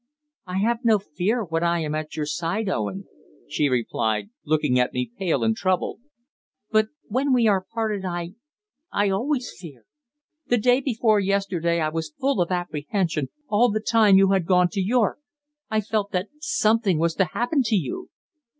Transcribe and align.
"I 0.47 0.57
have 0.57 0.79
no 0.83 0.97
fear 0.97 1.43
when 1.43 1.63
I 1.63 1.81
am 1.81 1.93
at 1.93 2.15
your 2.15 2.25
side, 2.25 2.67
Owen," 2.67 3.03
she 3.47 3.69
replied, 3.69 4.31
looking 4.43 4.79
at 4.79 4.93
me 4.93 5.11
pale 5.19 5.43
and 5.43 5.55
troubled. 5.55 5.99
"But 6.71 6.87
when 7.05 7.31
we 7.33 7.47
are 7.47 7.67
parted 7.71 8.03
I 8.03 8.33
I 8.91 9.11
always 9.11 9.53
fear. 9.55 9.85
The 10.47 10.57
day 10.57 10.79
before 10.81 11.19
yesterday 11.19 11.79
I 11.79 11.89
was 11.89 12.15
full 12.19 12.41
of 12.41 12.49
apprehension 12.49 13.27
all 13.47 13.69
the 13.69 13.79
time 13.79 14.17
you 14.17 14.31
had 14.31 14.47
gone 14.47 14.69
to 14.69 14.81
York. 14.81 15.19
I 15.69 15.81
felt 15.81 16.09
that 16.13 16.29
something 16.39 16.97
was 16.97 17.13
to 17.17 17.25
happen 17.25 17.61
to 17.65 17.75
you." 17.75 18.09